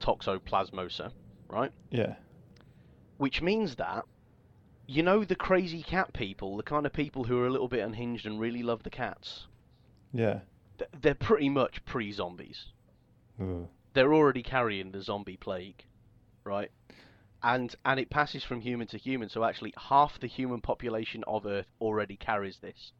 Toxoplasmosa, 0.00 1.12
right? 1.48 1.72
Yeah. 1.90 2.16
Which 3.18 3.40
means 3.42 3.76
that, 3.76 4.04
you 4.86 5.02
know, 5.02 5.24
the 5.24 5.34
crazy 5.36 5.82
cat 5.82 6.12
people, 6.12 6.56
the 6.56 6.62
kind 6.62 6.86
of 6.86 6.92
people 6.92 7.24
who 7.24 7.38
are 7.40 7.46
a 7.46 7.50
little 7.50 7.68
bit 7.68 7.80
unhinged 7.84 8.26
and 8.26 8.38
really 8.40 8.62
love 8.62 8.82
the 8.82 8.90
cats, 8.90 9.46
Yeah. 10.12 10.40
th- 10.78 10.90
they're 11.00 11.14
pretty 11.14 11.48
much 11.48 11.84
pre 11.84 12.12
zombies. 12.12 12.66
Ooh. 13.40 13.68
They're 13.94 14.12
already 14.14 14.42
carrying 14.42 14.92
the 14.92 15.00
zombie 15.00 15.38
plague, 15.38 15.84
right? 16.44 16.70
And 17.42 17.74
and 17.84 18.00
it 18.00 18.10
passes 18.10 18.44
from 18.44 18.60
human 18.60 18.86
to 18.88 18.98
human, 18.98 19.28
so 19.28 19.44
actually 19.44 19.72
half 19.76 20.18
the 20.20 20.26
human 20.26 20.60
population 20.60 21.22
of 21.26 21.46
Earth 21.46 21.70
already 21.80 22.16
carries 22.16 22.58
this. 22.58 22.92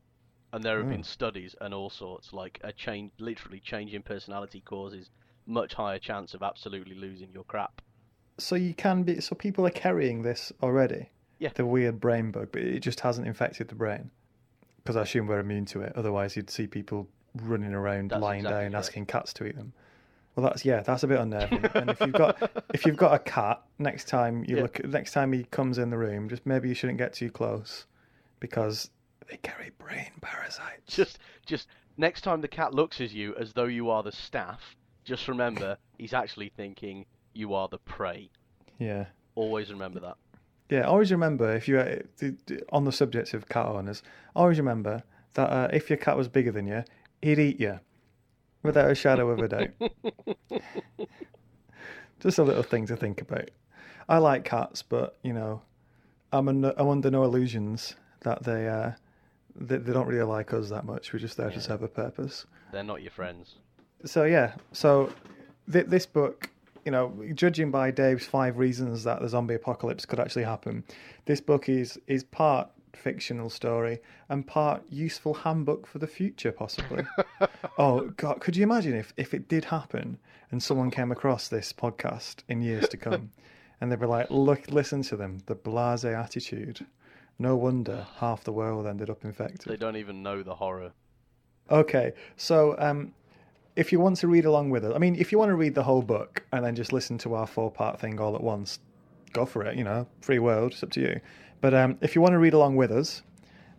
And 0.56 0.64
there 0.64 0.78
have 0.78 0.88
been 0.88 1.02
mm. 1.02 1.04
studies 1.04 1.54
and 1.60 1.74
all 1.74 1.90
sorts, 1.90 2.32
like 2.32 2.58
a 2.64 2.72
change, 2.72 3.12
literally 3.18 3.60
change 3.60 3.92
in 3.92 4.00
personality 4.00 4.62
causes 4.62 5.10
much 5.44 5.74
higher 5.74 5.98
chance 5.98 6.32
of 6.32 6.42
absolutely 6.42 6.94
losing 6.94 7.28
your 7.30 7.44
crap. 7.44 7.82
So 8.38 8.56
you 8.56 8.72
can 8.72 9.02
be. 9.02 9.20
So 9.20 9.34
people 9.34 9.66
are 9.66 9.70
carrying 9.70 10.22
this 10.22 10.54
already. 10.62 11.10
Yeah. 11.40 11.50
The 11.54 11.66
weird 11.66 12.00
brain 12.00 12.30
bug, 12.30 12.48
but 12.52 12.62
it 12.62 12.80
just 12.80 13.00
hasn't 13.00 13.26
infected 13.26 13.68
the 13.68 13.74
brain. 13.74 14.10
Because 14.78 14.96
I 14.96 15.02
assume 15.02 15.26
we're 15.26 15.40
immune 15.40 15.66
to 15.66 15.82
it. 15.82 15.92
Otherwise, 15.94 16.36
you'd 16.36 16.48
see 16.48 16.66
people 16.66 17.06
running 17.42 17.74
around, 17.74 18.12
That's 18.12 18.22
lying 18.22 18.40
exactly 18.40 18.62
down, 18.62 18.72
correct. 18.72 18.86
asking 18.86 19.06
cats 19.06 19.34
to 19.34 19.44
eat 19.44 19.56
them. 19.56 19.74
Well, 20.36 20.46
that's 20.46 20.64
yeah, 20.64 20.80
that's 20.80 21.02
a 21.02 21.06
bit 21.06 21.20
unnerving. 21.20 21.66
and 21.74 21.90
if 21.90 22.00
you've 22.00 22.12
got 22.12 22.64
if 22.72 22.86
you've 22.86 22.96
got 22.96 23.12
a 23.12 23.18
cat, 23.18 23.60
next 23.78 24.08
time 24.08 24.42
you 24.48 24.56
Yeah. 24.56 24.62
look, 24.62 24.82
next 24.86 25.12
time 25.12 25.34
he 25.34 25.44
comes 25.44 25.76
in 25.76 25.90
the 25.90 25.98
room, 25.98 26.30
just 26.30 26.46
maybe 26.46 26.70
you 26.70 26.74
shouldn't 26.74 26.96
get 26.96 27.12
too 27.12 27.30
close, 27.30 27.84
because 28.40 28.88
they 29.28 29.36
carry 29.38 29.70
brain 29.78 30.10
parasites. 30.20 30.94
Just 30.94 31.18
just 31.46 31.68
next 31.96 32.22
time 32.22 32.40
the 32.40 32.48
cat 32.48 32.74
looks 32.74 33.00
at 33.00 33.12
you 33.12 33.34
as 33.36 33.52
though 33.52 33.64
you 33.64 33.90
are 33.90 34.02
the 34.02 34.12
staff, 34.12 34.76
just 35.04 35.28
remember 35.28 35.76
he's 35.98 36.12
actually 36.14 36.50
thinking 36.56 37.06
you 37.34 37.54
are 37.54 37.68
the 37.68 37.78
prey. 37.78 38.30
yeah. 38.78 39.06
Always 39.34 39.70
remember 39.70 40.00
that. 40.00 40.16
Yeah, 40.70 40.82
always 40.82 41.12
remember 41.12 41.54
if 41.54 41.68
you 41.68 41.78
uh, 41.78 41.98
on 42.72 42.84
the 42.84 42.92
subject 42.92 43.34
of 43.34 43.48
cat 43.48 43.66
owners, 43.66 44.02
always 44.34 44.56
remember 44.58 45.02
that 45.34 45.50
uh, 45.50 45.68
if 45.72 45.90
your 45.90 45.98
cat 45.98 46.16
was 46.16 46.26
bigger 46.28 46.50
than 46.50 46.66
you, 46.66 46.82
he'd 47.20 47.38
eat 47.38 47.60
you, 47.60 47.78
without 48.62 48.90
a 48.90 48.94
shadow 48.94 49.28
of 49.28 49.38
a 49.40 49.48
doubt. 49.48 49.68
Just 52.20 52.38
a 52.38 52.42
little 52.42 52.62
thing 52.62 52.86
to 52.86 52.96
think 52.96 53.20
about. 53.20 53.50
I 54.08 54.18
like 54.18 54.44
cats, 54.44 54.82
but 54.82 55.18
you 55.22 55.34
know, 55.34 55.60
I'm 56.32 56.48
un- 56.48 56.72
I'm 56.76 56.88
under 56.88 57.10
no 57.10 57.24
illusions 57.24 57.94
that 58.22 58.42
they 58.44 58.66
uh, 58.68 58.92
they, 59.58 59.78
they 59.78 59.92
don't 59.92 60.06
really 60.06 60.24
like 60.24 60.52
us 60.52 60.68
that 60.70 60.84
much. 60.84 61.12
We're 61.12 61.18
just 61.18 61.36
there 61.36 61.50
to 61.50 61.60
serve 61.60 61.82
a 61.82 61.88
purpose. 61.88 62.46
They're 62.72 62.82
not 62.82 63.02
your 63.02 63.10
friends. 63.10 63.56
So 64.04 64.24
yeah, 64.24 64.54
so 64.72 65.12
th- 65.70 65.86
this 65.86 66.06
book, 66.06 66.50
you 66.84 66.92
know, 66.92 67.14
judging 67.34 67.70
by 67.70 67.90
Dave's 67.90 68.26
five 68.26 68.58
reasons 68.58 69.04
that 69.04 69.20
the 69.20 69.28
zombie 69.28 69.54
apocalypse 69.54 70.04
could 70.04 70.20
actually 70.20 70.44
happen, 70.44 70.84
this 71.24 71.40
book 71.40 71.68
is 71.68 71.98
is 72.06 72.24
part 72.24 72.70
fictional 72.94 73.50
story 73.50 74.00
and 74.30 74.46
part 74.46 74.82
useful 74.90 75.34
handbook 75.34 75.86
for 75.86 75.98
the 75.98 76.06
future, 76.06 76.52
possibly. 76.52 77.06
oh 77.78 78.12
God, 78.16 78.40
could 78.40 78.56
you 78.56 78.62
imagine 78.62 78.94
if 78.94 79.12
if 79.16 79.34
it 79.34 79.48
did 79.48 79.66
happen 79.66 80.18
and 80.50 80.62
someone 80.62 80.90
came 80.90 81.10
across 81.10 81.48
this 81.48 81.72
podcast 81.72 82.36
in 82.48 82.62
years 82.62 82.88
to 82.88 82.96
come, 82.96 83.30
and 83.80 83.90
they 83.90 83.96
were 83.96 84.06
like, 84.06 84.30
look, 84.30 84.70
listen 84.70 85.02
to 85.02 85.16
them, 85.16 85.38
the 85.46 85.56
blasé 85.56 86.14
attitude. 86.14 86.86
No 87.38 87.56
wonder 87.56 88.06
half 88.16 88.44
the 88.44 88.52
world 88.52 88.86
ended 88.86 89.10
up 89.10 89.24
infected. 89.24 89.66
They 89.66 89.76
don't 89.76 89.96
even 89.96 90.22
know 90.22 90.42
the 90.42 90.54
horror. 90.54 90.92
Okay, 91.70 92.12
so 92.36 92.76
um, 92.78 93.12
if 93.74 93.92
you 93.92 94.00
want 94.00 94.16
to 94.18 94.28
read 94.28 94.44
along 94.44 94.70
with 94.70 94.84
us, 94.84 94.92
I 94.94 94.98
mean, 94.98 95.16
if 95.16 95.32
you 95.32 95.38
want 95.38 95.50
to 95.50 95.56
read 95.56 95.74
the 95.74 95.82
whole 95.82 96.02
book 96.02 96.44
and 96.52 96.64
then 96.64 96.74
just 96.74 96.92
listen 96.92 97.18
to 97.18 97.34
our 97.34 97.46
four 97.46 97.70
part 97.70 98.00
thing 98.00 98.18
all 98.20 98.34
at 98.34 98.42
once, 98.42 98.78
go 99.32 99.44
for 99.44 99.62
it. 99.64 99.76
You 99.76 99.84
know, 99.84 100.06
free 100.22 100.38
world, 100.38 100.72
it's 100.72 100.82
up 100.82 100.90
to 100.92 101.00
you. 101.00 101.20
But 101.60 101.74
um, 101.74 101.98
if 102.00 102.14
you 102.14 102.20
want 102.20 102.32
to 102.32 102.38
read 102.38 102.54
along 102.54 102.76
with 102.76 102.90
us, 102.90 103.22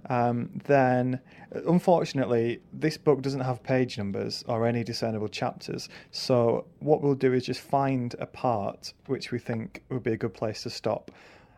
um, 0.10 0.50
then 0.66 1.20
unfortunately, 1.52 2.62
this 2.74 2.98
book 2.98 3.22
doesn't 3.22 3.42
have 3.42 3.64
page 3.64 3.98
numbers 3.98 4.44
or 4.48 4.66
any 4.66 4.84
discernible 4.84 5.28
chapters. 5.28 5.90
So 6.12 6.66
what 6.80 7.02
we'll 7.02 7.16
do 7.16 7.34
is 7.34 7.46
just 7.46 7.62
find 7.62 8.16
a 8.20 8.26
part 8.26 8.94
which 9.08 9.32
we 9.32 9.40
think 9.40 9.84
would 9.90 10.04
be 10.04 10.14
a 10.14 10.18
good 10.18 10.34
place 10.34 10.64
to 10.64 10.70
stop. 10.70 11.12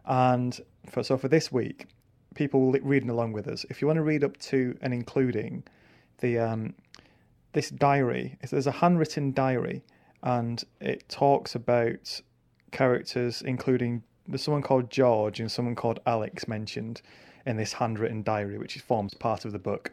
And 0.10 0.60
for, 0.88 1.04
so 1.04 1.18
for 1.18 1.28
this 1.28 1.52
week, 1.52 1.86
people 2.34 2.72
reading 2.72 3.10
along 3.12 3.32
with 3.32 3.48
us, 3.48 3.66
if 3.70 3.80
you 3.80 3.88
want 3.88 3.98
to 3.98 4.04
read 4.04 4.24
up 4.24 4.38
to 4.38 4.78
and 4.82 4.94
including 4.94 5.64
the 6.18 6.40
um, 6.40 6.74
this 7.54 7.70
diary, 7.70 8.38
there's 8.50 8.68
a 8.68 8.72
handwritten 8.72 9.32
diary, 9.32 9.84
and 10.24 10.64
it 10.82 11.08
talks 11.10 11.56
about 11.56 12.22
characters, 12.72 13.42
including 13.44 14.04
there's 14.28 14.44
someone 14.44 14.62
called 14.64 14.92
George 14.92 15.40
and 15.40 15.52
someone 15.52 15.76
called 15.76 16.00
Alex 16.06 16.48
mentioned 16.48 17.02
in 17.46 17.58
this 17.58 17.74
handwritten 17.74 18.24
diary, 18.24 18.58
which 18.58 18.78
forms 18.80 19.14
part 19.14 19.46
of 19.46 19.52
the 19.52 19.60
book. 19.60 19.92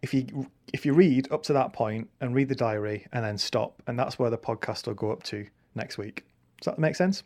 If 0.00 0.14
you 0.14 0.48
if 0.72 0.86
you 0.86 0.92
read 0.92 1.30
up 1.32 1.42
to 1.44 1.52
that 1.54 1.72
point 1.72 2.08
and 2.20 2.34
read 2.34 2.48
the 2.48 2.54
diary 2.54 3.06
and 3.12 3.24
then 3.24 3.36
stop, 3.36 3.82
and 3.88 3.98
that's 3.98 4.16
where 4.16 4.30
the 4.30 4.38
podcast 4.38 4.86
will 4.86 4.94
go 4.94 5.10
up 5.10 5.24
to 5.24 5.46
next 5.74 5.98
week. 5.98 6.24
Does 6.60 6.66
that 6.66 6.78
make 6.78 6.94
sense? 6.94 7.24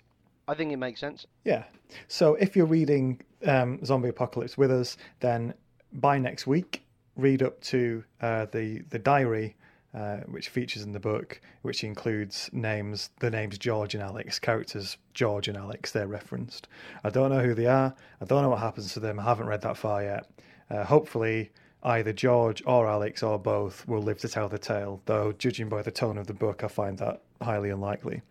I 0.49 0.55
think 0.55 0.73
it 0.73 0.77
makes 0.77 1.01
sense. 1.01 1.27
Yeah. 1.45 1.65
So 2.09 2.35
if 2.37 2.57
you're 2.57 2.67
reading 2.67 3.21
um, 3.45 3.85
Zombie 3.85 4.09
Apocalypse 4.09 4.57
with 4.57 4.71
us, 4.71 4.97
then 5.21 5.55
by 5.93 6.19
next 6.19 6.47
week, 6.47 6.85
read 7.17 7.43
up 7.43 7.61
to 7.63 8.05
uh, 8.21 8.47
the 8.53 8.83
the 8.91 8.99
diary, 8.99 9.57
uh, 9.95 10.19
which 10.29 10.49
features 10.49 10.83
in 10.83 10.93
the 10.93 11.01
book, 11.01 11.41
which 11.63 11.83
includes 11.83 12.51
names, 12.53 13.11
the 13.21 13.31
names 13.31 13.59
George 13.59 13.95
and 13.95 14.03
Alex, 14.03 14.39
characters 14.39 14.99
George 15.15 15.49
and 15.49 15.57
Alex. 15.57 15.93
They're 15.93 16.07
referenced. 16.07 16.69
I 17.03 17.11
don't 17.11 17.31
know 17.31 17.41
who 17.41 17.55
they 17.55 17.67
are. 17.67 17.95
I 18.21 18.25
don't 18.25 18.43
know 18.43 18.51
what 18.51 18.61
happens 18.61 18.93
to 18.95 19.01
them. 19.01 19.19
I 19.19 19.25
haven't 19.25 19.47
read 19.47 19.63
that 19.63 19.77
far 19.77 20.03
yet. 20.03 20.31
Uh, 20.71 20.85
hopefully. 20.85 21.51
Either 21.83 22.13
George 22.13 22.65
or 22.67 22.89
Alex 22.89 23.23
or 23.23 23.39
both 23.39 23.87
will 23.87 24.03
live 24.03 24.19
to 24.19 24.29
tell 24.29 24.49
the 24.49 24.59
tale, 24.59 25.01
though, 25.05 25.31
judging 25.31 25.69
by 25.69 25.83
the 25.83 25.91
tone 25.93 26.19
of 26.19 26.27
the 26.27 26.35
book, 26.35 26.65
I 26.65 26.69
find 26.69 26.99
that 26.99 27.23
highly 27.41 27.71
unlikely. 27.71 28.23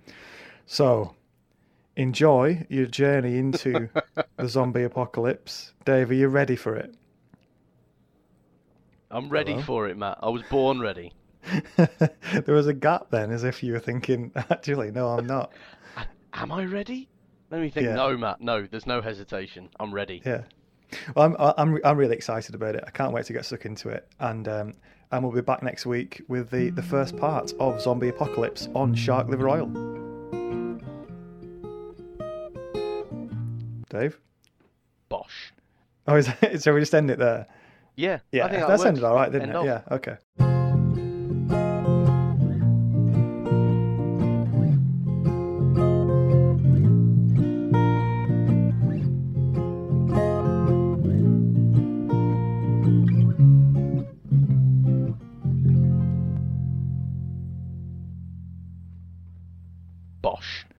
So, 0.65 1.15
enjoy 1.95 2.65
your 2.69 2.85
journey 2.85 3.37
into 3.37 3.89
the 4.37 4.47
zombie 4.47 4.83
apocalypse. 4.83 5.73
Dave, 5.85 6.09
are 6.09 6.15
you 6.15 6.27
ready 6.27 6.55
for 6.55 6.75
it? 6.75 6.95
I'm 9.11 9.29
ready 9.29 9.53
Hello? 9.53 9.63
for 9.63 9.87
it, 9.87 9.97
Matt. 9.97 10.19
I 10.21 10.29
was 10.29 10.43
born 10.43 10.79
ready. 10.79 11.13
there 11.77 12.43
was 12.47 12.67
a 12.67 12.73
gap 12.73 13.11
then, 13.11 13.31
as 13.31 13.43
if 13.43 13.63
you 13.63 13.73
were 13.73 13.79
thinking, 13.79 14.31
actually, 14.35 14.91
no, 14.91 15.09
I'm 15.09 15.27
not. 15.27 15.53
Am 16.33 16.51
I 16.51 16.65
ready? 16.65 17.07
Let 17.51 17.61
me 17.61 17.69
think. 17.69 17.85
Yeah. 17.85 17.95
No, 17.95 18.17
Matt. 18.17 18.41
No, 18.41 18.65
there's 18.65 18.87
no 18.87 19.01
hesitation. 19.01 19.69
I'm 19.79 19.93
ready. 19.93 20.21
Yeah. 20.25 20.43
Well, 21.15 21.25
I'm, 21.25 21.53
I'm, 21.57 21.79
I'm 21.85 21.97
really 21.97 22.15
excited 22.15 22.55
about 22.55 22.75
it. 22.75 22.83
I 22.85 22.89
can't 22.89 23.13
wait 23.13 23.25
to 23.25 23.33
get 23.33 23.45
stuck 23.45 23.65
into 23.65 23.89
it. 23.89 24.07
And 24.19 24.47
um, 24.47 24.73
and 25.11 25.23
we'll 25.23 25.33
be 25.33 25.41
back 25.41 25.63
next 25.63 25.85
week 25.85 26.21
with 26.27 26.49
the, 26.49 26.71
the 26.71 26.83
first 26.83 27.15
part 27.15 27.53
of 27.59 27.79
Zombie 27.81 28.09
Apocalypse 28.09 28.67
on 28.75 28.93
Shark 28.93 29.27
Liver 29.27 29.49
Oil. 29.49 30.04
Dave? 33.99 34.19
Bosh. 35.09 35.53
Oh, 36.07 36.15
is 36.15 36.27
that, 36.27 36.61
so 36.61 36.73
we 36.73 36.79
just 36.79 36.93
end 36.93 37.09
it 37.11 37.19
there? 37.19 37.47
Yeah. 37.95 38.19
Yeah, 38.31 38.45
I 38.45 38.49
think 38.49 38.61
that 38.61 38.67
that's 38.67 38.79
works. 38.79 38.87
ended 38.89 39.03
all 39.03 39.15
right, 39.15 39.31
didn't 39.31 39.49
End 39.49 39.51
it? 39.51 39.55
off. 39.57 39.65
Yeah, 39.65 39.81
okay. 39.95 40.17